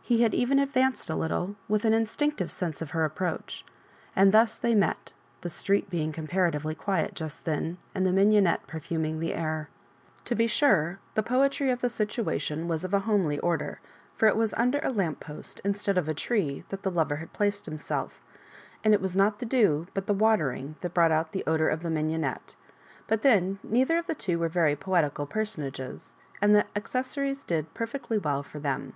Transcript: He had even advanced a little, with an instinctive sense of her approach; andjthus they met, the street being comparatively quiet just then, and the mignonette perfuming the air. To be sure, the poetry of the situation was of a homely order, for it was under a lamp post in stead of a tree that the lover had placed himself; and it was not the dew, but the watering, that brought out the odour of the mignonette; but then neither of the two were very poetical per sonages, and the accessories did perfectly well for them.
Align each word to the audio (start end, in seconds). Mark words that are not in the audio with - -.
He 0.00 0.22
had 0.22 0.32
even 0.32 0.58
advanced 0.58 1.10
a 1.10 1.14
little, 1.14 1.54
with 1.68 1.84
an 1.84 1.92
instinctive 1.92 2.50
sense 2.50 2.80
of 2.80 2.92
her 2.92 3.04
approach; 3.04 3.66
andjthus 4.16 4.58
they 4.58 4.74
met, 4.74 5.12
the 5.42 5.50
street 5.50 5.90
being 5.90 6.10
comparatively 6.10 6.74
quiet 6.74 7.12
just 7.14 7.44
then, 7.44 7.76
and 7.94 8.06
the 8.06 8.12
mignonette 8.12 8.66
perfuming 8.66 9.20
the 9.20 9.34
air. 9.34 9.68
To 10.24 10.34
be 10.34 10.46
sure, 10.46 11.00
the 11.14 11.22
poetry 11.22 11.70
of 11.70 11.82
the 11.82 11.90
situation 11.90 12.66
was 12.66 12.82
of 12.82 12.94
a 12.94 13.00
homely 13.00 13.38
order, 13.40 13.78
for 14.14 14.26
it 14.26 14.36
was 14.36 14.54
under 14.54 14.78
a 14.82 14.90
lamp 14.90 15.20
post 15.20 15.60
in 15.62 15.74
stead 15.74 15.98
of 15.98 16.08
a 16.08 16.14
tree 16.14 16.64
that 16.70 16.82
the 16.82 16.90
lover 16.90 17.16
had 17.16 17.34
placed 17.34 17.66
himself; 17.66 18.22
and 18.82 18.94
it 18.94 19.02
was 19.02 19.14
not 19.14 19.38
the 19.38 19.44
dew, 19.44 19.86
but 19.92 20.06
the 20.06 20.14
watering, 20.14 20.76
that 20.80 20.94
brought 20.94 21.12
out 21.12 21.32
the 21.32 21.44
odour 21.46 21.68
of 21.68 21.82
the 21.82 21.90
mignonette; 21.90 22.54
but 23.06 23.20
then 23.20 23.58
neither 23.62 23.98
of 23.98 24.06
the 24.06 24.14
two 24.14 24.38
were 24.38 24.48
very 24.48 24.74
poetical 24.74 25.26
per 25.26 25.44
sonages, 25.44 26.14
and 26.40 26.54
the 26.56 26.64
accessories 26.74 27.44
did 27.44 27.74
perfectly 27.74 28.16
well 28.16 28.42
for 28.42 28.58
them. 28.58 28.94